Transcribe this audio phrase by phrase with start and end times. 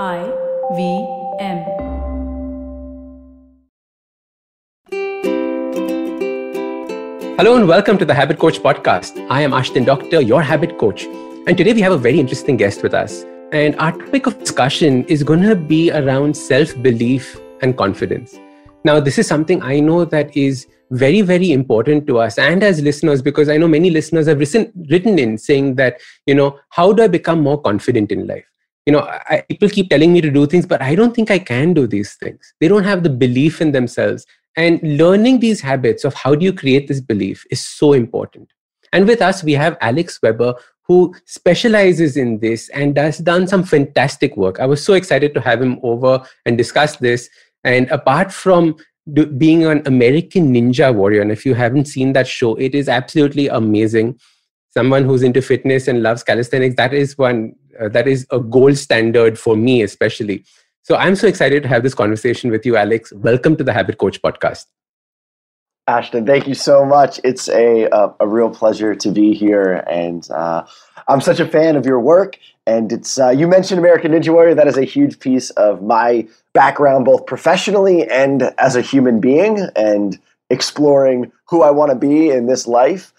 [0.00, 0.24] I
[0.74, 1.06] V
[1.38, 1.58] M.
[7.36, 9.26] Hello and welcome to the Habit Coach podcast.
[9.28, 11.04] I am Ashdin Doctor, your habit coach.
[11.46, 13.26] And today we have a very interesting guest with us.
[13.52, 18.38] And our topic of discussion is going to be around self belief and confidence.
[18.84, 22.80] Now, this is something I know that is very, very important to us and as
[22.80, 26.94] listeners, because I know many listeners have written, written in saying that, you know, how
[26.94, 28.46] do I become more confident in life?
[28.86, 31.38] You know, I, people keep telling me to do things, but I don't think I
[31.38, 32.52] can do these things.
[32.60, 34.26] They don't have the belief in themselves.
[34.56, 38.52] And learning these habits of how do you create this belief is so important.
[38.92, 43.64] And with us, we have Alex Weber, who specializes in this and has done some
[43.64, 44.60] fantastic work.
[44.60, 47.30] I was so excited to have him over and discuss this.
[47.64, 48.76] And apart from
[49.12, 52.88] do, being an American Ninja Warrior, and if you haven't seen that show, it is
[52.88, 54.18] absolutely amazing.
[54.70, 58.76] Someone who's into fitness and loves calisthenics, that is one uh, that is a gold
[58.76, 60.44] standard for me, especially.
[60.82, 63.12] So I'm so excited to have this conversation with you, Alex.
[63.12, 64.66] Welcome to the Habit Coach podcast.
[65.88, 67.18] Ashdin, thank you so much.
[67.24, 70.64] It's a a, a real pleasure to be here, and uh,
[71.08, 72.38] I'm such a fan of your work.
[72.66, 74.54] And it's uh, you mentioned American Ninja Warrior.
[74.54, 79.66] That is a huge piece of my background, both professionally and as a human being,
[79.74, 83.12] and exploring who I want to be in this life.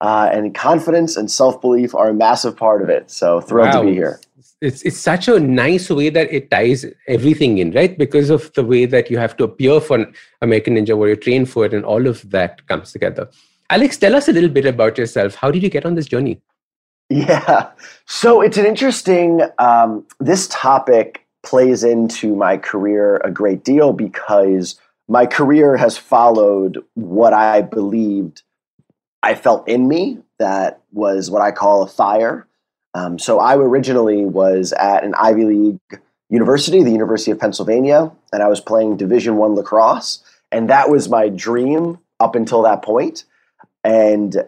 [0.00, 3.10] Uh, and confidence and self belief are a massive part of it.
[3.10, 3.80] So thrilled wow.
[3.80, 4.20] to be here
[4.60, 7.96] it's it's such a nice way that it ties everything in, right?
[7.98, 10.06] Because of the way that you have to appear for
[10.40, 13.28] American Ninja Warrior, train for it, and all of that comes together.
[13.68, 15.34] Alex, tell us a little bit about yourself.
[15.34, 16.40] How did you get on this journey?
[17.10, 17.70] Yeah,
[18.06, 19.42] so it's an interesting.
[19.58, 26.82] Um, this topic plays into my career a great deal because my career has followed
[26.94, 28.42] what I believed
[29.26, 32.46] I felt in me that was what I call a fire
[32.96, 38.42] um, so I originally was at an Ivy League university, the University of Pennsylvania, and
[38.42, 43.24] I was playing Division One lacrosse, and that was my dream up until that point.
[43.84, 44.44] And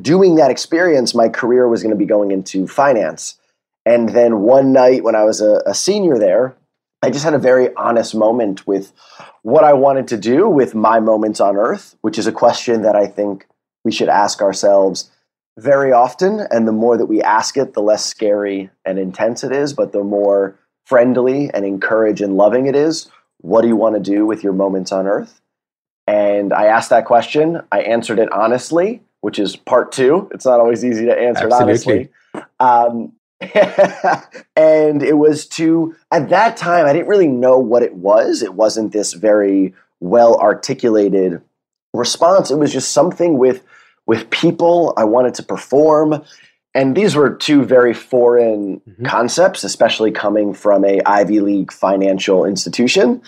[0.00, 3.38] doing that experience, my career was going to be going into finance.
[3.86, 6.56] And then one night when I was a, a senior there,
[7.02, 8.92] I just had a very honest moment with
[9.42, 12.96] what I wanted to do with my moments on earth, which is a question that
[12.96, 13.46] I think
[13.84, 15.10] we should ask ourselves
[15.58, 16.40] very often.
[16.50, 19.92] And the more that we ask it, the less scary and intense it is, but
[19.92, 23.08] the more friendly and encourage and loving it is.
[23.40, 25.40] What do you want to do with your moments on earth?
[26.06, 27.62] And I asked that question.
[27.70, 30.28] I answered it honestly, which is part two.
[30.32, 32.00] It's not always easy to answer Absolutely.
[32.00, 32.44] it honestly.
[32.60, 33.12] Um,
[34.56, 38.42] and it was to, at that time, I didn't really know what it was.
[38.42, 41.40] It wasn't this very well articulated
[41.92, 42.50] response.
[42.50, 43.64] It was just something with
[44.06, 44.94] with people.
[44.96, 46.22] I wanted to perform.
[46.74, 49.04] And these were two very foreign mm-hmm.
[49.04, 53.22] concepts, especially coming from a Ivy League financial institution.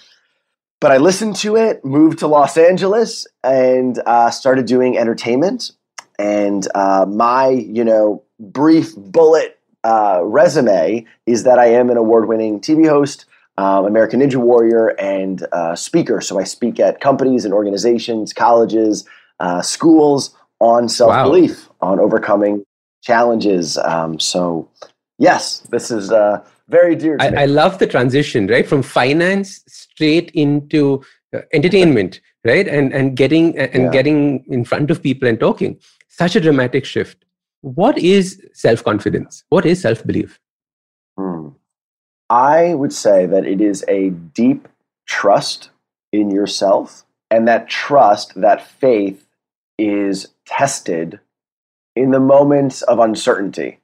[0.81, 5.73] But I listened to it, moved to Los Angeles, and uh, started doing entertainment.
[6.19, 12.61] And uh, my, you know, brief bullet uh, resume is that I am an award-winning
[12.61, 13.27] TV host,
[13.59, 16.21] um, American Ninja Warrior, and uh, speaker.
[16.21, 19.05] So I speak at companies and organizations, colleges,
[19.41, 21.91] uh, schools on self belief, wow.
[21.91, 22.65] on overcoming
[23.03, 23.77] challenges.
[23.79, 24.69] Um, so,
[25.19, 28.67] yes, this is uh, very dear I, I, love the transition, right?
[28.67, 31.05] From finance straight into
[31.35, 32.67] uh, entertainment, right?
[32.67, 33.91] And and getting and yeah.
[33.91, 35.79] getting in front of people and talking.
[36.09, 37.25] Such a dramatic shift.
[37.61, 39.45] What is self confidence?
[39.51, 40.41] What is self belief?
[41.19, 41.49] Hmm.
[42.31, 44.67] I would say that it is a deep
[45.07, 45.71] trust
[46.13, 49.27] in yourself, and that trust, that faith,
[49.79, 51.21] is tested
[51.97, 53.79] in the moments of uncertainty.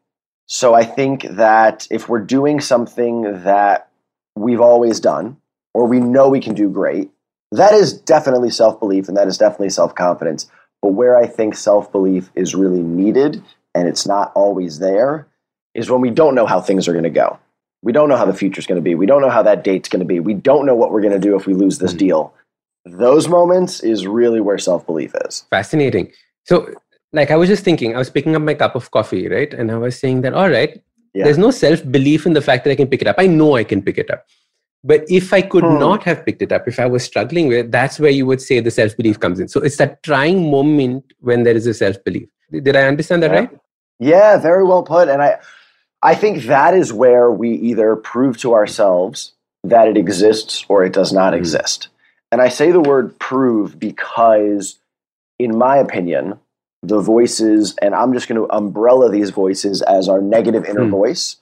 [0.47, 3.89] So I think that if we're doing something that
[4.34, 5.37] we've always done,
[5.75, 7.11] or we know we can do great,
[7.53, 10.51] that is definitely self belief and that is definitely self confidence.
[10.83, 13.43] But where I think self belief is really needed
[13.75, 15.27] and it's not always there
[15.75, 17.39] is when we don't know how things are going to go.
[17.83, 18.95] We don't know how the future is going to be.
[18.95, 20.21] We don't know how that date's going to be.
[20.21, 21.98] We don't know what we're going to do if we lose this mm-hmm.
[21.98, 22.34] deal.
[22.84, 25.44] Those moments is really where self belief is.
[25.50, 26.12] Fascinating.
[26.44, 26.72] So,
[27.12, 29.53] like, I was just thinking, I was picking up my cup of coffee, right?
[29.53, 30.82] And I was saying that, all right,
[31.15, 31.24] yeah.
[31.24, 33.16] there's no self belief in the fact that I can pick it up.
[33.18, 34.27] I know I can pick it up.
[34.82, 35.78] But if I could hmm.
[35.78, 38.41] not have picked it up, if I was struggling with it, that's where you would
[38.41, 39.48] say the self belief comes in.
[39.48, 42.28] So it's that trying moment when there is a self belief.
[42.50, 43.38] Did I understand that yeah.
[43.41, 43.50] right?
[43.98, 45.09] Yeah, very well put.
[45.09, 45.38] And I,
[46.03, 50.94] I think that is where we either prove to ourselves that it exists or it
[50.94, 51.36] does not mm.
[51.36, 51.88] exist.
[52.32, 54.78] And I say the word prove because,
[55.38, 56.38] in my opinion,
[56.82, 60.91] the voices, and I'm just going to umbrella these voices as our negative inner hmm.
[60.91, 61.36] voice,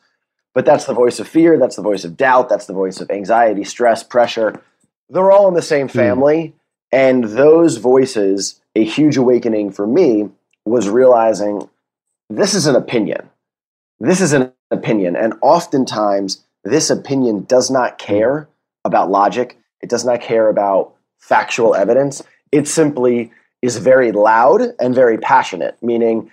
[0.54, 3.10] But that's the voice of fear, that's the voice of doubt, that's the voice of
[3.10, 4.60] anxiety, stress, pressure.
[5.08, 6.54] They're all in the same family.
[6.90, 10.30] And those voices, a huge awakening for me
[10.64, 11.68] was realizing
[12.30, 13.28] this is an opinion.
[14.00, 15.16] This is an opinion.
[15.16, 18.48] And oftentimes, this opinion does not care
[18.84, 22.22] about logic, it does not care about factual evidence.
[22.52, 23.32] It simply
[23.62, 26.30] is very loud and very passionate, meaning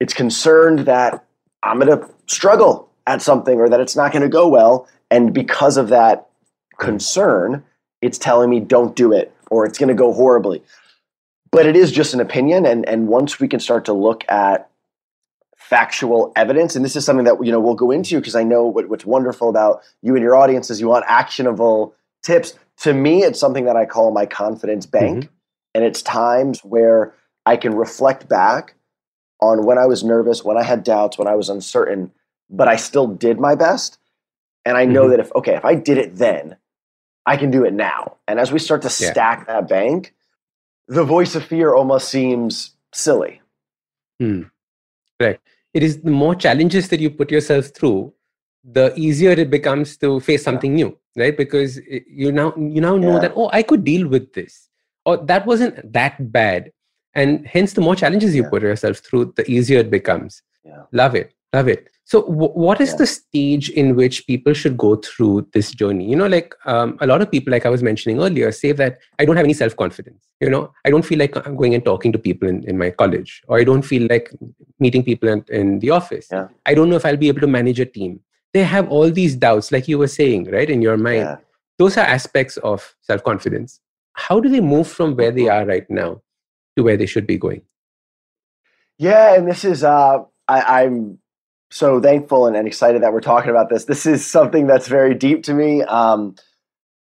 [0.00, 1.24] it's concerned that
[1.62, 4.88] I'm going to struggle at something or that it's not going to go well.
[5.10, 6.28] And because of that
[6.78, 7.64] concern,
[8.02, 10.62] it's telling me don't do it or it's going to go horribly.
[11.50, 12.66] But it is just an opinion.
[12.66, 14.68] And, and once we can start to look at
[15.56, 18.66] factual evidence, and this is something that you know we'll go into because I know
[18.66, 22.54] what, what's wonderful about you and your audience is you want actionable tips.
[22.82, 25.24] To me, it's something that I call my confidence bank.
[25.24, 25.32] Mm-hmm.
[25.74, 27.14] And it's times where
[27.44, 28.74] I can reflect back
[29.40, 32.10] on when I was nervous, when I had doubts, when I was uncertain,
[32.48, 33.98] but I still did my best.
[34.64, 35.10] And I know mm-hmm.
[35.10, 36.56] that if, okay, if I did it then,
[37.26, 38.16] I can do it now.
[38.26, 39.10] And as we start to yeah.
[39.10, 40.14] stack that bank,
[40.88, 43.40] the voice of fear almost seems silly.
[44.20, 44.42] Hmm.
[45.20, 45.40] Right.
[45.74, 48.12] It is the more challenges that you put yourself through,
[48.72, 50.86] the easier it becomes to face something yeah.
[50.86, 51.36] new, right?
[51.36, 53.20] Because you now you now know yeah.
[53.20, 54.68] that oh, I could deal with this,
[55.04, 56.72] or that wasn't that bad,
[57.14, 60.42] and hence the more challenges you put yourself through, the easier it becomes.
[60.92, 61.88] Love it, love it.
[62.04, 62.96] So, w- what is yeah.
[62.98, 66.08] the stage in which people should go through this journey?
[66.08, 68.98] You know, like um, a lot of people, like I was mentioning earlier, say that
[69.18, 70.24] I don't have any self confidence.
[70.40, 72.90] You know, I don't feel like I'm going and talking to people in, in my
[72.90, 74.30] college, or I don't feel like
[74.78, 76.28] meeting people in, in the office.
[76.30, 76.48] Yeah.
[76.64, 78.20] I don't know if I'll be able to manage a team.
[78.56, 81.24] They have all these doubts, like you were saying, right, in your mind.
[81.24, 81.36] Yeah.
[81.76, 83.80] Those are aspects of self confidence.
[84.14, 86.22] How do they move from where they are right now
[86.74, 87.60] to where they should be going?
[88.96, 91.18] Yeah, and this is uh, I, I'm
[91.70, 93.84] so thankful and, and, excited that we're talking about this.
[93.84, 95.82] This is something that's very deep to me.
[95.82, 96.34] Um,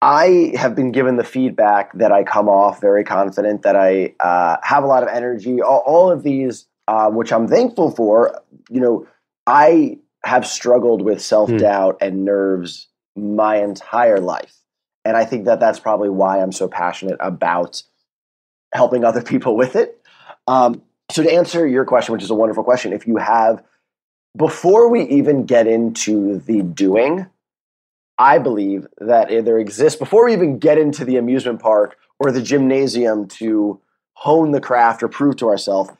[0.00, 4.56] I have been given the feedback that I come off very confident, that I uh,
[4.62, 8.40] have a lot of energy, all, all of these, uh, which I'm thankful for.
[8.70, 9.06] You know,
[9.46, 12.06] I have struggled with self doubt mm.
[12.06, 14.54] and nerves my entire life.
[15.04, 17.82] And I think that that's probably why I'm so passionate about
[18.72, 20.00] helping other people with it.
[20.46, 23.62] Um, so, to answer your question, which is a wonderful question, if you have
[24.36, 27.26] before we even get into the doing,
[28.18, 32.42] I believe that there exists, before we even get into the amusement park or the
[32.42, 33.80] gymnasium to
[34.14, 35.90] hone the craft or prove to ourselves,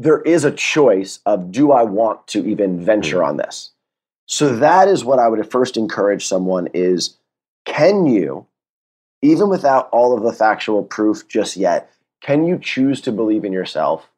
[0.00, 3.70] there is a choice of do I want to even venture on this?
[4.26, 7.16] So that is what I would first encourage someone is
[7.64, 8.46] can you,
[9.22, 13.52] even without all of the factual proof just yet, can you choose to believe in
[13.52, 14.08] yourself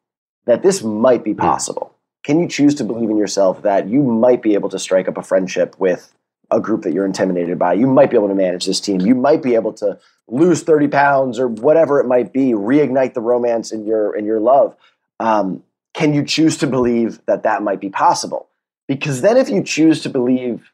[0.45, 1.93] that this might be possible?
[2.23, 5.17] can you choose to believe in yourself that you might be able to strike up
[5.17, 6.13] a friendship with
[6.51, 7.73] a group that you're intimidated by?
[7.73, 9.01] You might be able to manage this team.
[9.01, 13.21] You might be able to lose 30 pounds or whatever it might be, reignite the
[13.21, 14.75] romance in your in your love.
[15.19, 18.49] Um, can you choose to believe that that might be possible?
[18.87, 20.71] Because then, if you choose to believe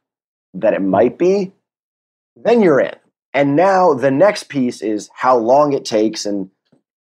[0.54, 1.52] that it might be,
[2.36, 2.96] then you're in.
[3.34, 6.50] And now the next piece is how long it takes and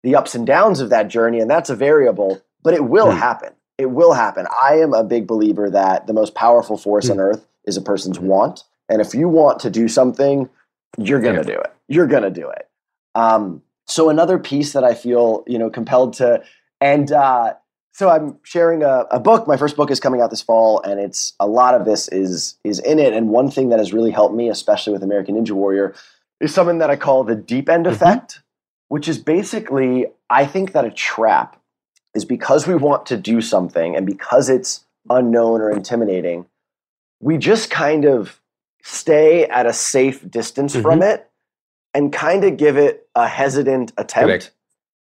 [0.02, 1.40] the ups and downs of that journey.
[1.40, 3.16] And that's a variable, but it will mm.
[3.16, 4.46] happen it will happen.
[4.62, 7.12] I am a big believer that the most powerful force mm.
[7.12, 8.26] on earth is a person's hmm.
[8.26, 8.64] want.
[8.88, 10.48] And if you want to do something,
[10.98, 11.56] you're going to yeah.
[11.56, 11.72] do it.
[11.88, 12.68] You're going to do it.
[13.14, 16.42] Um, so another piece that I feel, you know, compelled to,
[16.80, 17.54] and uh,
[17.92, 19.46] so I'm sharing a, a, book.
[19.46, 22.56] My first book is coming out this fall, and it's a lot of this is
[22.64, 23.12] is in it.
[23.12, 25.94] And one thing that has really helped me, especially with American Ninja Warrior,
[26.40, 27.94] is something that I call the deep end mm-hmm.
[27.94, 28.42] effect,
[28.88, 31.60] which is basically I think that a trap
[32.14, 36.46] is because we want to do something and because it's unknown or intimidating,
[37.20, 38.40] we just kind of
[38.82, 40.82] stay at a safe distance mm-hmm.
[40.82, 41.28] from it
[41.92, 44.50] and kind of give it a hesitant attempt Correct.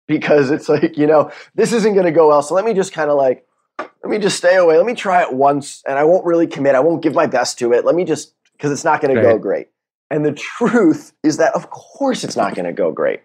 [0.10, 2.42] Because it's like, you know, this isn't going to go well.
[2.42, 3.48] So let me just kind of like,
[3.78, 4.76] let me just stay away.
[4.76, 6.74] Let me try it once and I won't really commit.
[6.74, 7.86] I won't give my best to it.
[7.86, 9.70] Let me just, because it's not going to go great.
[10.10, 13.22] And the truth is that, of course, it's not going to go great.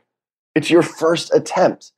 [0.54, 1.92] It's your first attempt.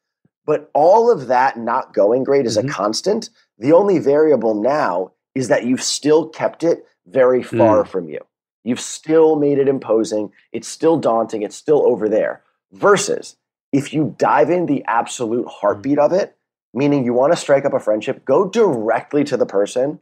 [0.46, 2.68] But all of that not going great is mm-hmm.
[2.68, 3.30] a constant.
[3.58, 7.88] The only variable now is that you've still kept it very far mm.
[7.88, 8.20] from you.
[8.62, 10.30] You've still made it imposing.
[10.52, 11.42] It's still daunting.
[11.42, 12.42] It's still over there.
[12.72, 13.36] Versus
[13.76, 16.34] if you dive in the absolute heartbeat of it,
[16.72, 20.00] meaning you want to strike up a friendship, go directly to the person,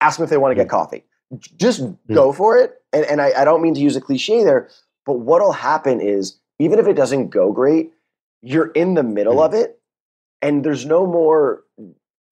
[0.00, 1.04] ask them if they want to get coffee.
[1.56, 2.74] Just go for it.
[2.92, 4.68] And, and I, I don't mean to use a cliche there,
[5.06, 7.92] but what'll happen is even if it doesn't go great,
[8.42, 9.44] you're in the middle mm.
[9.44, 9.80] of it
[10.42, 11.62] and there's no more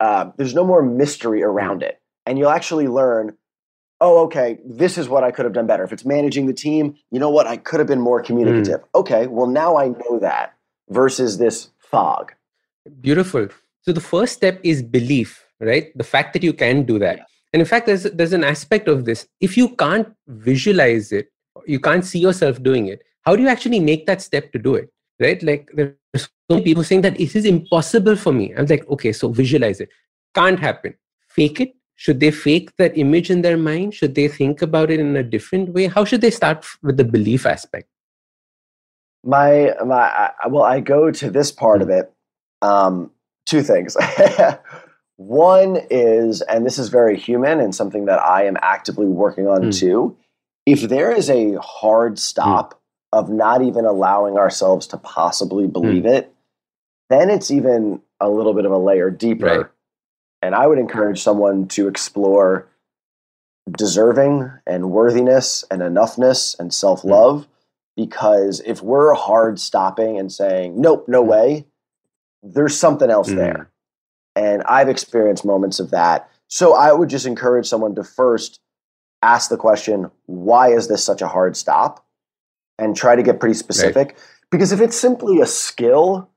[0.01, 3.37] uh, there's no more mystery around it and you'll actually learn
[4.03, 5.85] oh, okay, this is what I could have done better.
[5.85, 7.47] If it's managing the team, you know what?
[7.47, 8.81] I could have been more communicative.
[8.81, 8.85] Mm.
[8.95, 10.55] Okay, well, now I know that
[10.91, 12.33] versus this fog.
[13.01, 13.49] Beautiful.
[13.83, 15.97] So the first step is belief, right?
[15.97, 17.27] The fact that you can do that.
[17.53, 19.27] And in fact, there's, there's an aspect of this.
[19.41, 21.33] If you can't visualize it,
[21.67, 24.75] you can't see yourself doing it, how do you actually make that step to do
[24.77, 24.91] it?
[25.19, 25.43] Right?
[25.43, 28.55] Like there's so many people saying that it is impossible for me.
[28.57, 29.91] I'm like, okay, so visualize it.
[30.35, 30.95] Can't happen.
[31.29, 31.75] Fake it.
[31.97, 33.93] Should they fake that image in their mind?
[33.93, 35.87] Should they think about it in a different way?
[35.87, 37.90] How should they start with the belief aspect?
[39.25, 42.13] My my well, I go to this part of it.
[42.63, 43.11] Um,
[43.47, 43.97] two things.
[45.17, 49.65] One is, and this is very human and something that I am actively working on
[49.65, 49.79] mm.
[49.79, 50.17] too.
[50.65, 52.79] If there is a hard stop mm.
[53.19, 56.15] of not even allowing ourselves to possibly believe mm.
[56.15, 56.35] it,
[57.11, 59.45] then it's even a little bit of a layer deeper.
[59.45, 59.67] Right.
[60.41, 62.67] And I would encourage someone to explore
[63.71, 67.47] deserving and worthiness and enoughness and self love.
[68.01, 71.27] Because if we're hard stopping and saying, nope, no mm.
[71.27, 71.67] way,
[72.43, 73.37] there's something else mm.
[73.37, 73.71] there.
[74.35, 76.31] And I've experienced moments of that.
[76.49, 78.61] So I would just encourage someone to first
[79.21, 82.07] ask the question, why is this such a hard stop?
[82.79, 84.09] And try to get pretty specific.
[84.09, 84.19] Right.
[84.51, 86.31] Because if it's simply a skill,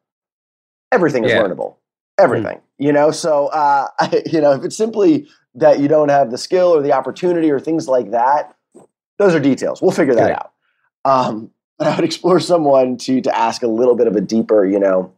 [0.91, 1.41] everything is yeah.
[1.41, 1.75] learnable.
[2.19, 2.57] Everything.
[2.57, 2.61] Mm.
[2.79, 3.87] You know, so uh,
[4.25, 7.59] you know, if it's simply that you don't have the skill or the opportunity or
[7.61, 8.53] things like that,
[9.17, 9.81] those are details.
[9.81, 10.51] We'll figure that out.
[11.05, 14.65] Um, but I would explore someone to to ask a little bit of a deeper,
[14.65, 15.13] you know,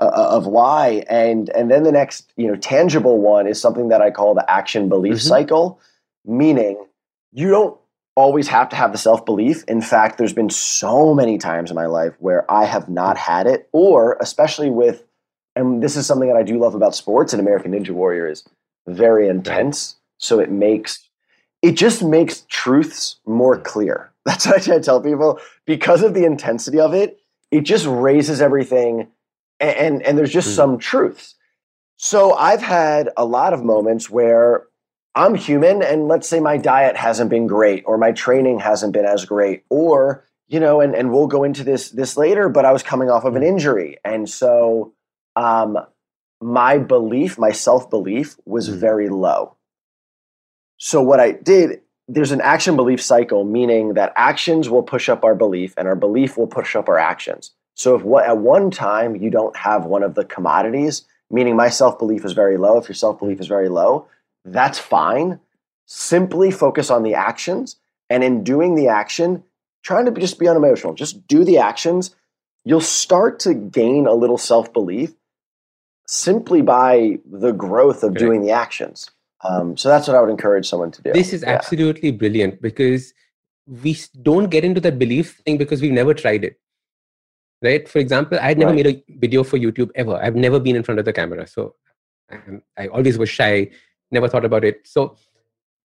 [0.00, 1.04] uh, uh, of why.
[1.08, 4.48] And and then the next you know tangible one is something that i call the
[4.50, 5.28] action belief mm-hmm.
[5.28, 5.80] cycle
[6.24, 6.82] meaning
[7.32, 7.76] you don't
[8.14, 11.74] always have to have the self belief in fact there's been so many times in
[11.74, 15.04] my life where i have not had it or especially with
[15.56, 18.44] and this is something that i do love about sports and american ninja warrior is
[18.86, 21.08] very intense so it makes
[21.62, 26.14] it just makes truths more clear that's what i try to tell people because of
[26.14, 27.18] the intensity of it
[27.50, 29.08] it just raises everything
[29.60, 30.56] and and there's just mm.
[30.56, 31.34] some truths.
[31.96, 34.66] So I've had a lot of moments where
[35.14, 39.04] I'm human and let's say my diet hasn't been great or my training hasn't been
[39.04, 42.72] as great or you know and and we'll go into this this later but I
[42.72, 43.48] was coming off of an hmm.
[43.48, 44.92] injury and so
[45.34, 45.78] um
[46.40, 48.74] my belief my self-belief was mm.
[48.74, 49.56] very low.
[50.76, 55.24] So what I did there's an action belief cycle meaning that actions will push up
[55.24, 57.52] our belief and our belief will push up our actions.
[57.74, 61.68] So if what, at one time you don't have one of the commodities, meaning my
[61.68, 64.08] self belief is very low, if your self belief is very low,
[64.44, 65.38] that's fine.
[65.86, 67.76] Simply focus on the actions.
[68.10, 69.44] And in doing the action,
[69.82, 72.16] trying to just be unemotional, just do the actions.
[72.64, 75.12] You'll start to gain a little self belief
[76.06, 79.10] simply by the growth of doing the actions.
[79.44, 81.12] Um, so that's what I would encourage someone to do.
[81.12, 81.50] This is yeah.
[81.50, 83.12] absolutely brilliant because
[83.66, 86.58] we don't get into that belief thing because we've never tried it.
[87.60, 87.88] Right?
[87.88, 88.84] For example i had never right.
[88.84, 90.14] made a video for youtube ever.
[90.16, 91.46] I've never been in front of the camera.
[91.46, 91.74] So
[92.30, 93.70] um, i always was shy
[94.10, 94.86] never thought about it.
[94.86, 95.16] So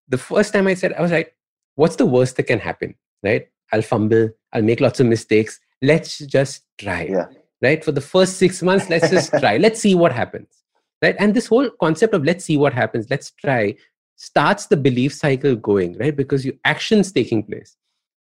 [0.07, 1.35] the first time i said i was like
[1.75, 2.95] what's the worst that can happen?
[3.23, 3.47] Right?
[3.71, 4.29] I'll fumble.
[4.51, 5.59] I'll make lots of mistakes.
[5.81, 7.25] Let's just try yeah.
[7.61, 7.83] right?
[7.83, 9.57] For the first six months let's just try.
[9.57, 10.62] Let's see what happens
[11.03, 11.15] right?
[11.19, 13.75] And this whole concept of let's see what happens let's try
[14.15, 16.15] starts the belief cycle going right?
[16.15, 17.75] Because your actions taking place.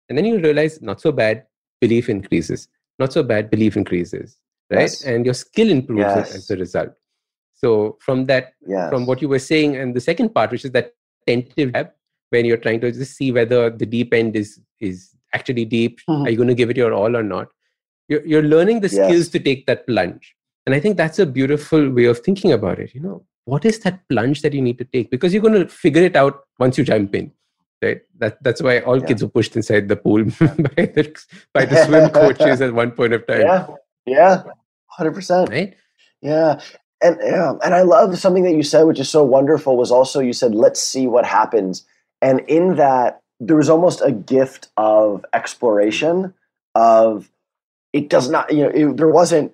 [0.07, 1.46] And then you realize not so bad
[1.81, 2.69] belief increases.
[3.00, 4.38] Not so bad belief increases
[4.69, 4.81] right?
[4.81, 5.03] Yes.
[5.03, 6.36] and your skill improves yes.
[6.36, 6.89] as a result.
[7.53, 8.89] So from that yes.
[8.89, 10.93] from what you were saying and the second part which is that
[11.25, 11.98] tentative step
[12.29, 16.24] when you're trying to just see whether the deep end is is actually deep mm-hmm.
[16.24, 17.48] are you going to give it your all or not?
[18.10, 20.37] You're, you're learning the skills to take that plunge
[20.67, 23.25] and i think that's a beautiful way of thinking about it you know.
[23.47, 25.09] What is that plunge that you need to take?
[25.09, 27.31] Because you're going to figure it out once you jump in
[27.81, 28.01] right?
[28.19, 29.05] That that's why all yeah.
[29.05, 33.13] kids were pushed inside the pool by the by the swim coaches at one point
[33.13, 33.41] of time.
[33.41, 33.67] Yeah.
[34.05, 34.43] Yeah.
[35.00, 35.75] 100% right?
[36.21, 36.59] Yeah.
[37.01, 37.53] And yeah.
[37.63, 40.55] And i love something that you said which is so wonderful was also you said
[40.55, 41.86] let's see what happens.
[42.21, 46.33] And in that there was almost a gift of exploration
[46.74, 47.29] of
[47.93, 49.51] it does not you know it, there wasn't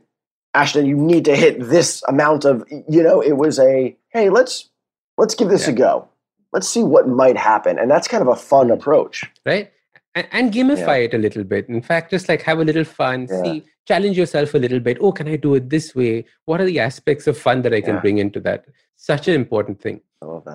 [0.55, 4.69] Ashdin you need to hit this amount of you know it was a hey let's
[5.17, 5.73] let's give this yeah.
[5.73, 6.09] a go.
[6.51, 7.79] Let's see what might happen.
[7.79, 9.23] And that's kind of a fun approach.
[9.43, 9.71] Right?
[10.13, 11.05] And, and gamify yeah.
[11.05, 11.67] it a little bit.
[11.67, 13.27] In fact just like have a little fun.
[13.29, 13.43] Yeah.
[13.43, 14.97] see challenge yourself a little bit.
[15.01, 16.25] Oh can i do it this way?
[16.45, 18.65] What are the aspects of fun that i can bring into that?
[18.95, 20.01] Such an important thing.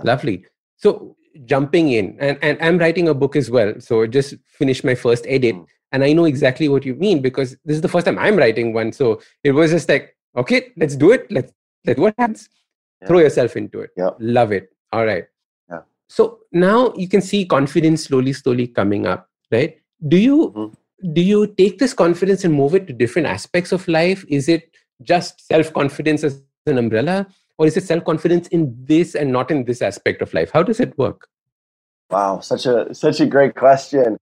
[0.05, 0.47] Lovely.
[0.76, 3.75] So jumping in and, and i'm writing a book as well.
[3.81, 5.57] So just finished my first edit.
[5.57, 5.67] Mm.
[5.92, 8.73] And i know exactly what you mean because this is the first time i'm writing
[8.73, 11.52] one so it was just like okay let's do it let's
[11.87, 12.49] let what happens
[13.07, 14.16] throw yourself into it yep.
[14.18, 15.26] love it all right
[15.71, 15.80] Yeah.
[16.09, 19.78] so now you can see confidence slowly, slowly coming up, right?
[20.07, 21.12] Do you mm-hmm.
[21.12, 24.25] do you take this confidence and move it to different aspects of life?
[24.28, 24.71] Is it
[25.02, 27.26] just self confidence as an umbrella,
[27.59, 30.50] or is it self confidence in this and not in this aspect of life?
[30.52, 31.28] How does it work?
[32.11, 34.16] Wow, such a such a great question.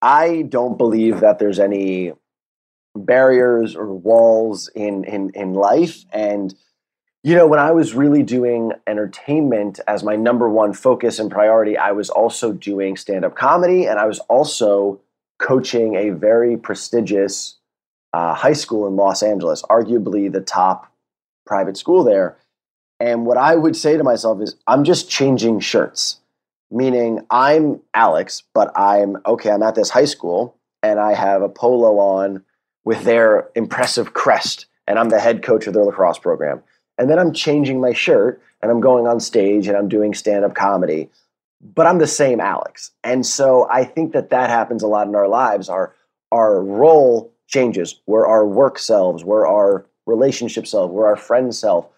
[0.00, 2.12] I don't believe that there's any
[2.94, 6.04] barriers or walls in in in life.
[6.12, 6.54] And
[7.24, 11.76] you know when i was really doing entertainment as my number one focus and priority
[11.76, 15.00] i was also doing stand-up comedy and i was also
[15.38, 17.56] coaching a very prestigious
[18.12, 20.92] uh, high school in los angeles arguably the top
[21.44, 22.36] private school there.
[23.00, 26.20] And what i would say to myself is i'm just changing shirts
[26.70, 31.48] meaning i'm alex but i'm okay i'm at this high school and i have a
[31.48, 32.44] polo on
[32.88, 36.62] with their impressive crest, and I'm the head coach of their lacrosse program.
[36.96, 40.42] And then I'm changing my shirt and I'm going on stage and I'm doing stand
[40.42, 41.10] up comedy,
[41.60, 42.92] but I'm the same Alex.
[43.04, 45.68] And so I think that that happens a lot in our lives.
[45.68, 45.94] Our,
[46.32, 48.00] our role changes.
[48.06, 51.88] We're our work selves, we're our relationship self, we're our friend self,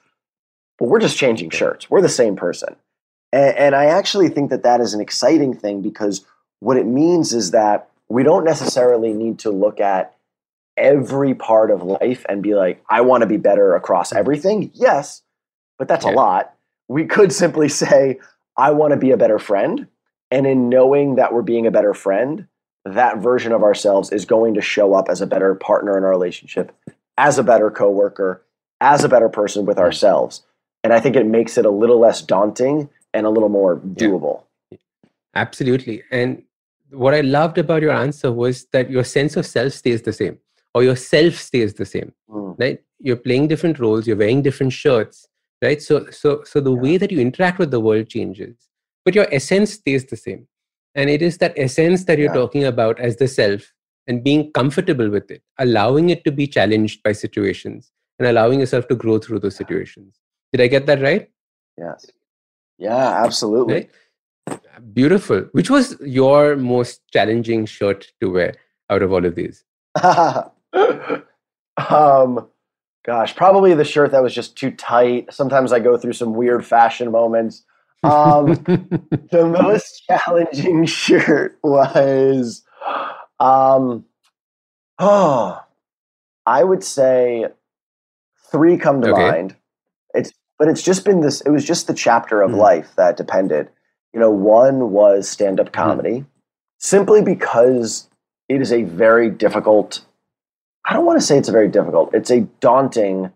[0.77, 1.89] but we're just changing shirts.
[1.89, 2.75] We're the same person.
[3.33, 6.25] And, and I actually think that that is an exciting thing because
[6.61, 10.15] what it means is that we don't necessarily need to look at
[10.77, 14.71] every part of life and be like, I want to be better across everything?
[14.75, 15.23] Yes,
[15.79, 16.13] but that's yeah.
[16.13, 16.55] a lot.
[16.89, 18.19] We could simply say,
[18.57, 19.87] I want to be a better friend.
[20.31, 22.47] And in knowing that we're being a better friend,
[22.85, 26.11] that version of ourselves is going to show up as a better partner in our
[26.11, 26.75] relationship,
[27.19, 28.43] as a better coworker,
[28.81, 29.83] as a better person with hmm.
[29.83, 30.43] ourselves.
[30.83, 34.45] And I think it makes it a little less daunting and a little more doable.
[34.71, 34.79] Yeah.
[35.35, 36.03] Absolutely.
[36.11, 36.43] And
[36.91, 40.39] what I loved about your answer was that your sense of self stays the same
[40.75, 42.59] or your self stays the same mm.
[42.59, 45.27] right you're playing different roles you're wearing different shirts
[45.63, 46.81] right so so so the yeah.
[46.81, 48.69] way that you interact with the world changes
[49.05, 50.47] but your essence stays the same
[50.95, 52.41] and it is that essence that you're yeah.
[52.41, 53.73] talking about as the self
[54.07, 58.87] and being comfortable with it allowing it to be challenged by situations and allowing yourself
[58.89, 60.21] to grow through those situations
[60.53, 61.31] did i get that right
[61.79, 62.07] yes
[62.81, 63.91] yeah absolutely right?
[64.93, 68.55] beautiful which was your most challenging shirt to wear
[68.91, 69.65] out of all of these
[71.89, 72.49] um,
[73.05, 75.33] gosh, probably the shirt that was just too tight.
[75.33, 77.65] Sometimes I go through some weird fashion moments.
[78.03, 78.47] Um,
[79.31, 82.63] the most challenging shirt was,
[83.39, 84.05] um,
[84.99, 85.63] oh,
[86.47, 87.47] I would say
[88.51, 89.31] three come to okay.
[89.31, 89.57] mind.
[90.15, 91.41] It's, but it's just been this.
[91.41, 92.59] It was just the chapter of mm.
[92.59, 93.71] life that depended.
[94.13, 95.75] You know, one was stand-up mm-hmm.
[95.75, 96.27] comedy, mm.
[96.79, 98.09] simply because
[98.49, 100.05] it is a very difficult
[100.85, 102.15] I don't want to say it's a very difficult.
[102.15, 103.33] It's a daunting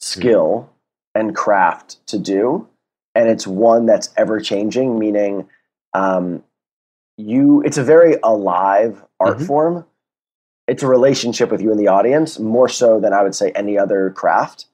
[0.00, 0.70] skill
[1.16, 1.20] mm.
[1.20, 2.68] and craft to do,
[3.14, 4.98] and it's one that's ever changing.
[4.98, 5.48] Meaning,
[5.92, 6.42] um,
[7.16, 9.46] you it's a very alive art mm-hmm.
[9.46, 9.86] form.
[10.66, 13.78] It's a relationship with you and the audience more so than I would say any
[13.78, 14.66] other craft.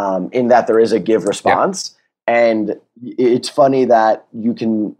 [0.00, 1.94] Um, in that there is a give response,
[2.26, 2.34] yeah.
[2.34, 4.96] and it's funny that you can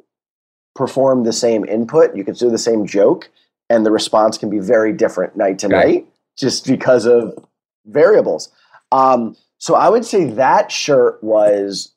[0.74, 3.30] perform the same input, you can do the same joke,
[3.70, 7.38] and the response can be very different night to night just because of
[7.86, 8.50] variables.
[8.92, 11.94] Um, so I would say that shirt was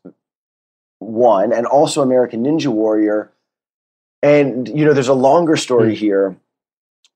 [0.99, 3.31] one, and also American Ninja Warrior.
[4.21, 5.97] And you know, there's a longer story mm.
[5.97, 6.37] here,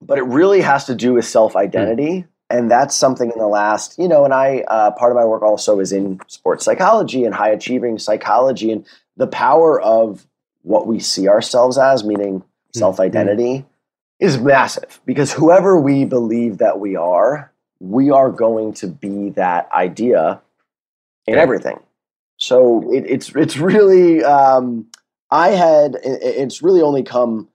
[0.02, 2.22] but it really has to do with self identity.
[2.22, 2.28] Mm.
[2.50, 5.42] And that's something in the last, you know, and I, uh, part of my work
[5.42, 8.86] also is in sports psychology and high achieving psychology and
[9.18, 10.26] the power of
[10.62, 12.46] what we see ourselves as, meaning mm.
[12.72, 13.66] self identity.
[14.20, 19.70] Is massive because whoever we believe that we are, we are going to be that
[19.72, 20.42] idea
[21.28, 21.42] in okay.
[21.42, 21.80] everything.
[22.38, 24.88] So it, it's it's really um,
[25.30, 27.50] I had it, it's really only come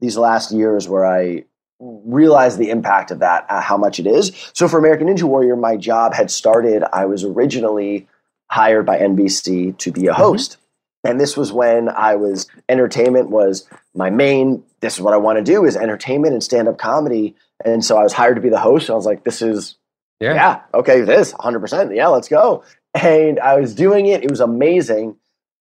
[0.00, 1.44] these last years where I
[1.80, 4.32] realized the impact of that, uh, how much it is.
[4.52, 6.82] So for American Ninja Warrior, my job had started.
[6.92, 8.08] I was originally
[8.50, 10.22] hired by NBC to be a mm-hmm.
[10.22, 10.52] host.
[10.52, 11.10] Mm-hmm.
[11.10, 14.64] And this was when I was entertainment was my main.
[14.80, 17.36] This is what I want to do is entertainment and stand up comedy.
[17.64, 18.90] And so I was hired to be the host.
[18.90, 19.76] I was like, this is
[20.20, 21.60] yeah, yeah okay, this 100.
[21.60, 22.64] percent Yeah, let's go.
[22.94, 24.24] And I was doing it.
[24.24, 25.16] It was amazing.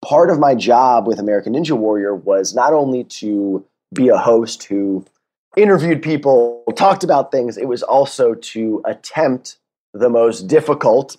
[0.04, 4.64] Part of my job with American Ninja Warrior was not only to be a host
[4.64, 5.06] who
[5.56, 7.58] interviewed people, talked about things.
[7.58, 9.58] It was also to attempt
[9.94, 11.18] the most difficult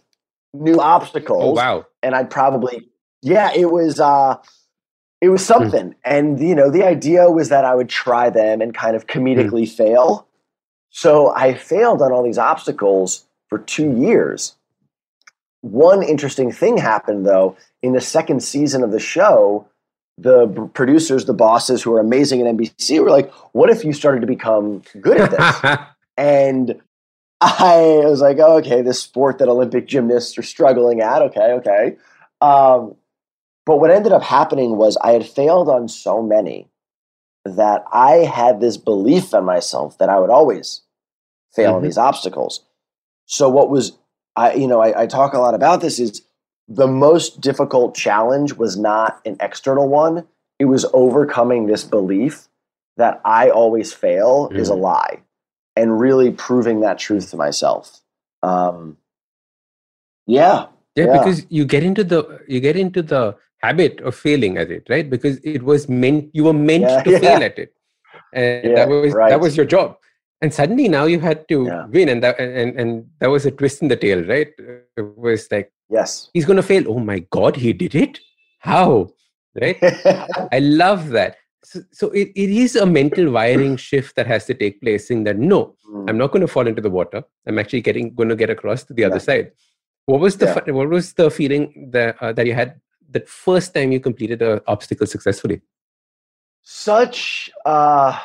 [0.54, 1.58] new obstacles.
[1.58, 1.86] Oh, wow.
[2.02, 2.88] And I'd probably
[3.22, 4.36] yeah, it was uh
[5.20, 5.52] it was hmm.
[5.52, 5.94] something.
[6.04, 9.62] And you know, the idea was that I would try them and kind of comedically
[9.64, 9.76] mm.
[9.76, 10.28] fail.
[10.90, 14.56] So I failed on all these obstacles for 2 years.
[15.60, 19.66] One interesting thing happened though, in the second season of the show,
[20.18, 24.20] the producers, the bosses who are amazing at NBC were like, what if you started
[24.20, 25.78] to become good at this?
[26.16, 26.80] and
[27.40, 31.20] I was like, oh, okay, this sport that Olympic gymnasts are struggling at.
[31.22, 31.96] Okay, okay.
[32.40, 32.94] Um,
[33.66, 36.68] but what ended up happening was I had failed on so many
[37.44, 40.82] that I had this belief in myself that I would always
[41.54, 41.78] fail Mhm.
[41.78, 42.62] in these obstacles.
[43.26, 43.92] So what was
[44.34, 46.22] I, you know, I, I talk a lot about this is
[46.68, 50.26] the most difficult challenge was not an external one.
[50.58, 52.48] It was overcoming this belief
[52.96, 54.80] that I always fail is a Mhm.
[54.80, 55.22] lie
[55.76, 58.00] and really proving that truth to myself.
[58.42, 58.96] Um,
[60.26, 60.66] yeah.
[60.96, 61.12] yeah, Yeah.
[61.18, 65.08] because you get into the you get into the habit of failing at it right
[65.08, 67.18] because it was meant you were meant Yeah, to yeah.
[67.18, 67.72] fail at it
[68.32, 69.30] and Yeah, that was right.
[69.30, 69.96] that was your job
[70.42, 73.82] and suddenly now you had to win and that and and that was a twist
[73.82, 76.30] in the tail right it was like Yes.
[76.34, 76.84] he's going to fail.
[76.88, 78.18] Oh my god he did it?
[78.58, 79.08] How?
[79.60, 79.78] Right?
[80.52, 81.36] I love that.
[81.64, 85.24] So, so it, it is a mental wiring shift that has to take place in
[85.24, 86.10] that no Mm.
[86.10, 87.22] i'm not going to fall into the water.
[87.46, 89.52] I'm actually getting going to get across to the other side.
[90.06, 90.72] What was the Yeah.
[90.72, 94.60] what was the feeling that uh, that you had the first time you completed an
[94.66, 95.60] obstacle successfully?
[96.62, 98.18] Such uh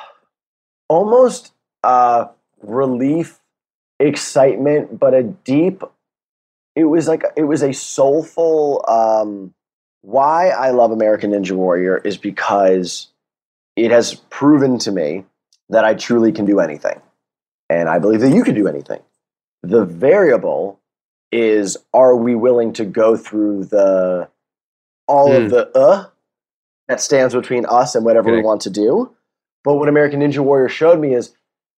[0.89, 2.26] almost uh
[2.63, 3.39] relief
[4.00, 5.84] excitement but a deep
[6.76, 9.54] it was like it was a soulful um
[10.02, 13.08] why i love american ninja warrior is because
[13.76, 15.26] it has proven to me
[15.70, 17.00] that i truly can do anything
[17.70, 19.00] and i believe that you can do anything
[19.64, 20.80] the variable
[21.32, 24.28] is are we willing to go through the
[25.08, 25.46] all Hmm.
[25.46, 26.06] of the uh
[26.88, 29.12] that stands between us and whatever we want to do.
[29.64, 31.34] But what American Ninja Warrior showed me is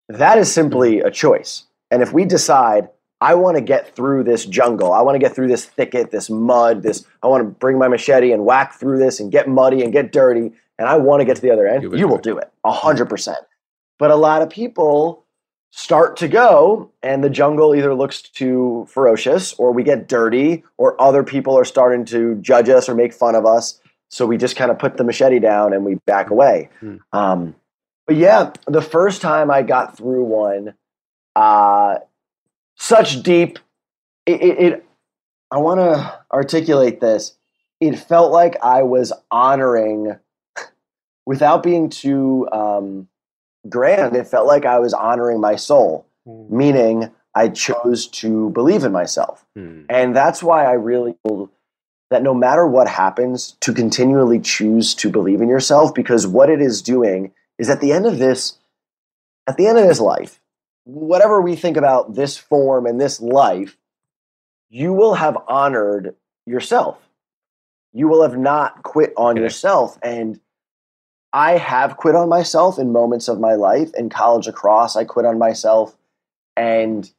[0.09, 1.65] that is simply a choice.
[1.91, 2.89] And if we decide,
[3.23, 6.29] I want to get through this jungle, I want to get through this thicket, this
[6.29, 9.83] mud, this, I want to bring my machete and whack through this and get muddy
[9.83, 12.19] and get dirty, and I want to get to the other end, You you will
[12.19, 12.51] do it.
[12.65, 13.39] A hundred percent.
[13.99, 15.25] But a lot of people
[15.71, 21.01] start to go and the jungle either looks too ferocious or we get dirty or
[21.01, 23.81] other people are starting to judge us or make fun of us
[24.11, 26.97] so we just kind of put the machete down and we back away Hmm.
[27.15, 27.55] um,
[28.07, 30.75] but yeah the first time i got through one
[31.37, 31.97] uh,
[32.83, 33.59] such deep
[34.27, 34.87] it, it, it
[35.51, 37.35] i want to articulate this
[37.81, 40.17] it felt like i was honoring
[41.27, 43.09] without being too um,
[43.69, 48.93] grand it felt like i was honoring my soul meaning I chose to believe in
[48.93, 49.45] myself.
[49.57, 49.83] Hmm.
[49.89, 51.17] And that's why I really
[52.11, 56.61] that no matter what happens, to continually choose to believe in yourself, because what it
[56.61, 58.59] is doing is at the end of this,
[59.47, 60.39] at the end of this life,
[60.85, 63.77] whatever we think about this form and this life,
[64.71, 66.17] you will have honored
[66.47, 66.99] yourself.
[67.93, 69.99] You will have not quit on yourself.
[70.03, 70.41] And
[71.33, 73.93] I have quit on myself in moments of my life.
[73.95, 75.97] In college lacrosse, I quit on myself.
[76.57, 77.11] And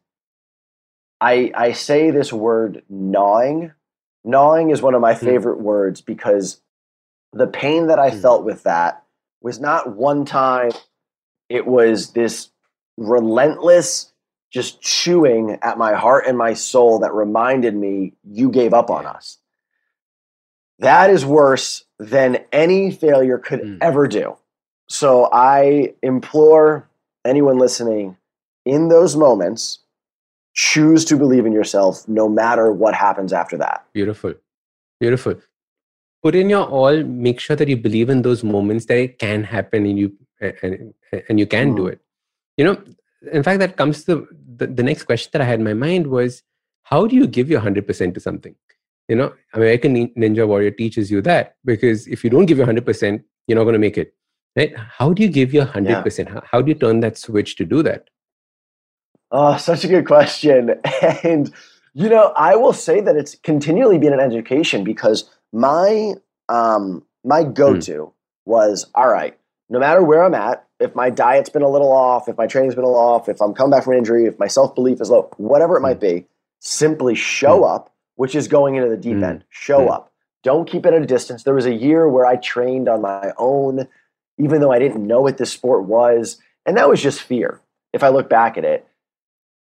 [1.22, 3.72] I I say this word gnawing.
[4.24, 5.26] Gnawing is one of my Hmm.
[5.26, 6.62] favorite words because
[7.34, 8.20] the pain that I Hmm.
[8.22, 9.04] felt with that
[9.42, 10.72] was not one time.
[11.50, 12.50] It was this
[12.98, 14.12] relentless
[14.52, 19.06] just chewing at my heart and my soul that reminded me you gave up on
[19.06, 19.40] us.
[20.80, 23.78] That is worse than any failure could Hmm.
[23.82, 24.36] ever do.
[24.88, 26.88] So I implore
[27.26, 28.18] anyone listening
[28.66, 29.80] in those moments
[30.54, 33.86] choose to believe in yourself no matter what happens after that.
[33.94, 34.34] Beautiful.
[35.00, 35.36] Beautiful.
[36.22, 39.44] Put in your all, make sure that you believe in those moments that it can
[39.44, 40.94] happen and you and,
[41.30, 41.94] and you can do Mm.
[41.94, 42.02] it.
[42.58, 42.84] You know,
[43.32, 46.08] in fact, that comes to the, the next question that I had in my mind
[46.08, 46.44] was
[46.84, 48.56] how do you give your 100% to something?
[49.08, 53.24] You know, American Ninja Warrior teaches you that because if you don't give your 100%,
[53.48, 54.14] you're not going to make it.
[54.56, 54.76] Right?
[54.78, 56.30] How do you give your 100%?
[56.30, 58.08] How, how do you turn that switch to do that?
[59.32, 60.80] Oh, such a good question.
[61.24, 61.52] And,
[61.94, 66.14] you know, I will say that it's continually been an education because my
[66.50, 68.14] um, my go to
[68.46, 69.38] was all right,
[69.70, 72.76] no matter where I'm at, if my diet's been a little off, if my training's
[72.76, 75.00] been a little off, if I'm coming back from an injury, if my self belief
[75.02, 76.26] is low, whatever it might be,
[76.60, 79.24] simply show up, which is going into the deep Mm.
[79.24, 79.44] end.
[79.50, 79.92] Show Mm.
[79.92, 80.12] up.
[80.44, 81.44] Don't keep it at a distance.
[81.44, 83.88] There was a year where I trained on my own,
[84.38, 86.38] even though I didn't know what this sport was.
[86.66, 87.62] And that was just fear,
[87.94, 88.86] if I look back at it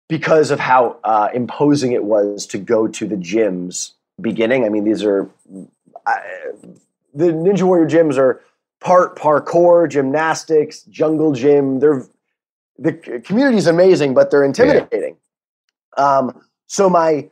[0.09, 4.65] because of how uh, imposing it was to go to the gyms beginning.
[4.65, 5.29] I mean, these are
[6.05, 6.21] I,
[7.13, 8.41] the Ninja Warrior gyms are
[8.79, 11.79] part parkour, gymnastics, jungle gym.
[11.79, 12.05] They're
[12.79, 12.93] the
[13.25, 15.17] community is amazing, but they're intimidating.
[15.97, 17.29] Um, so my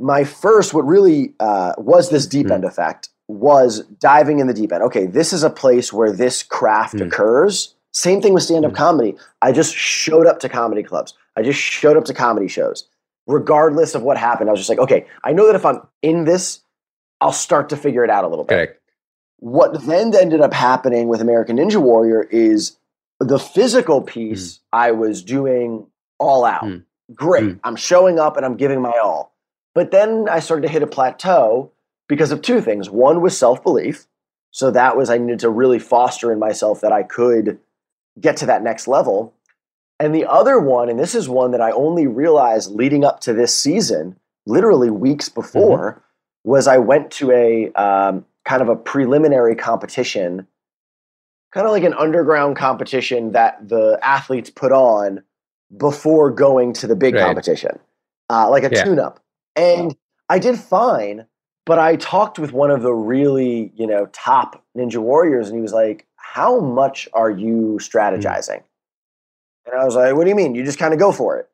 [0.00, 2.52] my first, what really uh, was this deep Hmm.
[2.52, 4.82] end effect, was diving in the deep end.
[4.82, 7.06] Okay, this is a place where this craft Mm.
[7.06, 7.74] occurs.
[7.92, 8.76] Same thing with stand up Mm.
[8.76, 9.16] comedy.
[9.40, 11.14] I just showed up to comedy clubs.
[11.36, 12.88] I just showed up to comedy shows.
[13.26, 16.24] Regardless of what happened, I was just like, okay, I know that if I'm in
[16.24, 16.60] this,
[17.20, 18.54] I'll start to figure it out a little bit.
[18.54, 18.80] Correct.
[19.44, 22.78] What then ended up happening with American Ninja Warrior is
[23.20, 25.86] the physical piece I was doing
[26.18, 26.64] all out.
[26.64, 26.84] Mm.
[27.14, 27.44] Great.
[27.44, 27.60] Mm.
[27.62, 29.34] I'm showing up and I'm giving my all.
[29.74, 31.70] But then I started to hit a plateau
[32.08, 32.88] because of two things.
[32.88, 34.06] One was self belief.
[34.50, 37.58] So that was, I needed to really foster in myself that I could
[38.18, 39.34] get to that next level.
[40.00, 43.34] And the other one, and this is one that I only realized leading up to
[43.34, 46.02] this season, literally weeks before,
[46.44, 50.46] was I went to a um, kind of a preliminary competition,
[51.52, 55.22] kind of like an underground competition that the athletes put on
[55.76, 57.24] before going to the big Right.
[57.26, 57.78] competition,
[58.30, 58.84] uh, like a Yeah.
[58.84, 59.20] tune up.
[59.56, 59.96] And
[60.28, 61.26] I did fine,
[61.66, 65.62] but I talked with one of the really, you know, top Ninja Warriors, and he
[65.62, 68.62] was like, How much are you strategizing?
[69.66, 70.54] And I was like, What do you mean?
[70.54, 71.48] You just kind of go for it.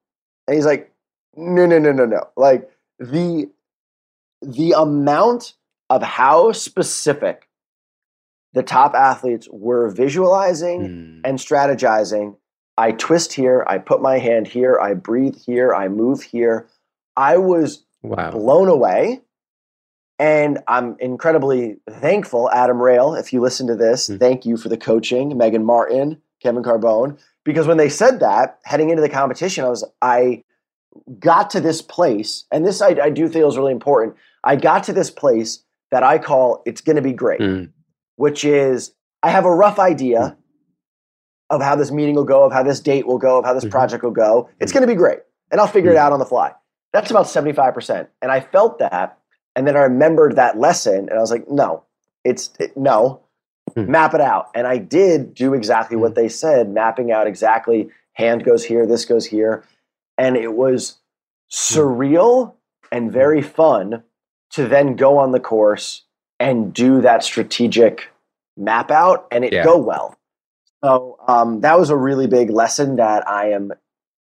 [0.49, 0.93] And he's like,
[1.37, 2.29] No, no, no, no, no.
[2.37, 3.51] Like the
[4.43, 5.55] the amount
[5.91, 7.49] of how specific
[8.55, 11.21] the top athletes were visualizing Mm.
[11.29, 12.37] and strategizing.
[12.79, 16.67] I twist here, I put my hand here, I breathe here, I move here.
[17.17, 18.31] I was Wow.
[18.31, 19.21] blown away.
[20.19, 24.19] And I'm incredibly thankful, Adam Rayl, if you listen to this, Mm.
[24.19, 27.19] thank you for the coaching, Megan Martin, Kevin Carbone.
[27.45, 30.45] Because when they said that, heading into the competition, I was I
[31.19, 34.17] got to this place, and this I, I do feel is really important.
[34.45, 37.71] I got to this place that I call it's gonna be great Mm.
[38.17, 40.37] which is I have a rough idea
[41.51, 43.65] of how this meeting will go, of how this date will go, of how this
[43.65, 43.71] Mhm.
[43.73, 44.49] project will go.
[44.61, 45.19] It's going to be great.
[45.51, 45.99] And I'll figure it Mhm.
[45.99, 46.55] out on the fly.
[46.93, 48.09] That's about 75%.
[48.23, 49.19] And I felt that.
[49.57, 51.83] And then I remembered that lesson and I was like, no,
[52.25, 53.21] it's it, no,
[53.77, 53.89] Mhm.
[53.89, 54.49] map it out.
[54.55, 59.05] And I did do exactly what they said, mapping out exactly hand goes here, this
[59.05, 59.65] goes here.
[60.17, 60.99] And it was
[61.51, 62.55] surreal
[62.93, 64.03] and very fun
[64.53, 66.03] to then go on the course
[66.39, 68.09] and do that strategic
[68.57, 69.65] map out and it Yeah.
[69.65, 70.17] go well.
[70.83, 73.73] So um, that was a really big lesson that I am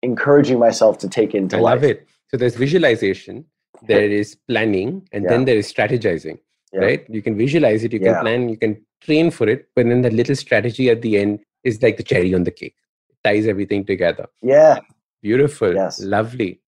[0.03, 1.75] encouraging myself to take into I life.
[1.75, 2.07] love it.
[2.29, 3.45] So there's visualization,
[3.87, 5.29] there is planning, and Yeah.
[5.31, 6.37] then there is strategizing,
[6.73, 6.79] Yeah.
[6.81, 7.05] right?
[7.09, 10.11] You can visualize it, you can plan, you can train for it, but then the
[10.11, 12.75] little strategy at the end is like the cherry on the cake.
[13.09, 14.27] It ties everything together.
[14.41, 14.79] Yeah.
[15.21, 15.73] Beautiful.
[15.73, 15.99] Yes.
[16.01, 16.61] Lovely.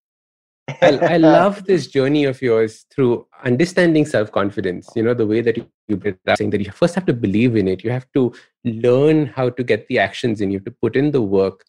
[0.82, 4.90] I, I love this journey of yours through understanding self confidence.
[4.96, 7.68] You know, the way that you, been saying that you first have to believe in
[7.68, 7.84] it.
[7.84, 8.34] You have to
[8.66, 10.52] learn how to get the actions in.
[10.52, 11.64] You have to put in the work.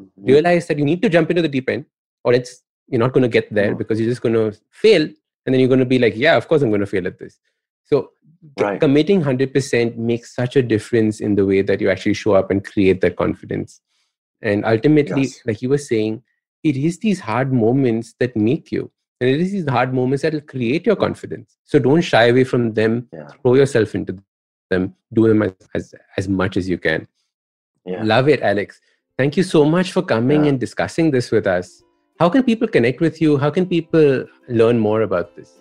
[0.00, 0.26] Mm-hmm.
[0.26, 1.84] Realize that you need to jump into the deep end,
[2.24, 3.78] or it's you're not going to get there Mhm.
[3.78, 6.46] because you're just going to fail, and then you're going to be like, "Yeah, of
[6.48, 7.38] course I'm going to fail at this."
[7.84, 8.10] So,
[8.60, 8.78] Right.
[8.78, 12.50] committing hundred percent makes such a difference in the way that you actually show up
[12.50, 13.80] and create that confidence.
[14.42, 15.40] And ultimately, Yes.
[15.46, 16.22] like you were saying,
[16.64, 18.90] it is these hard moments that make you.
[19.20, 21.56] And it is these hard moments that will create your confidence.
[21.64, 23.08] So don't shy away from them.
[23.12, 23.28] Yeah.
[23.42, 24.18] throw yourself into
[24.70, 24.94] them.
[25.12, 27.06] Do them as, as, as much as you can.
[27.86, 28.02] Yeah.
[28.02, 28.80] love it alex.
[29.18, 30.50] Thank you so much for coming Yeah.
[30.50, 31.82] and discussing this with us.
[32.18, 33.36] How can people connect with you?
[33.36, 35.52] How can people learn more about this?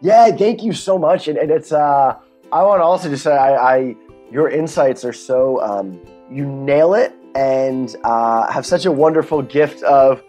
[0.00, 1.28] Yeah, thank you so much.
[1.28, 2.16] And, and it's uh
[2.52, 3.96] I want to also just say I, I
[4.30, 9.82] your insights are so um you nail it and uh have such a wonderful gift
[9.84, 10.22] of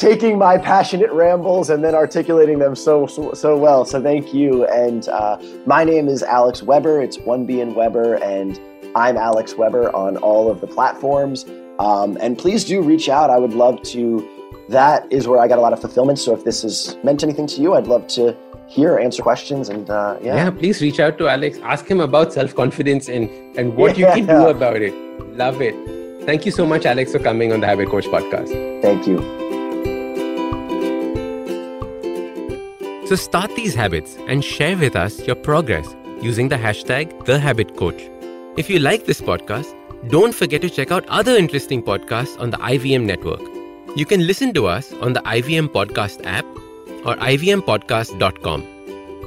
[0.00, 3.84] taking my passionate rambles and then articulating them so so, so well.
[3.84, 4.66] So thank you.
[4.66, 7.02] And uh, my name is Alex Weber.
[7.02, 8.58] It's one B and Weber, and
[8.96, 11.44] I'm Alex Weber on all of the platforms.
[11.78, 13.28] Um, and please do reach out.
[13.28, 14.26] I would love to.
[14.70, 16.18] That is where I got a lot of fulfillment.
[16.18, 18.34] So if this has meant anything to you, I'd love to
[18.68, 20.36] hear, answer questions, and uh, yeah.
[20.36, 20.50] yeah.
[20.50, 24.46] please reach out to alex ask him about self-confidence and and what you can do
[24.46, 24.94] about it
[25.36, 25.74] love it
[26.26, 29.18] thank you so much alex for coming on the habit coach podcast Thank you.
[33.06, 38.58] So start these habits and share with us your progress using the hashtag TheHabitCoach.
[38.58, 39.74] If you like this podcast,
[40.08, 43.40] don't forget to check out other interesting podcasts on the IVM network.
[43.96, 46.44] You can listen to us on the IVM Podcast app
[47.04, 48.66] or ivmpodcast.com.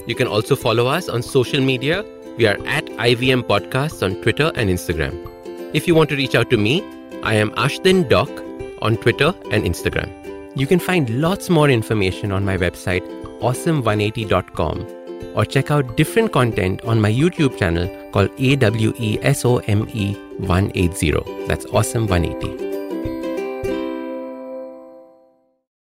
[0.08, 2.06] You can also follow us on social media.
[2.38, 5.33] We are at IVM Podcasts on Twitter and Instagram.
[5.74, 6.84] If you want to reach out to me,
[7.24, 8.30] I am Ashdin Doc
[8.84, 10.12] on Twitter and Instagram.
[10.56, 13.02] You can find lots more information on my website,
[13.42, 19.88] awesome180.com, or check out different content on my YouTube channel called AWESOME
[20.48, 21.12] 180.
[21.48, 22.73] That's Awesome 180.